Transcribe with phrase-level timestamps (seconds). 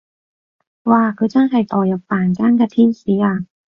[0.85, 3.45] 哇佢真係墮入凡間嘅天使啊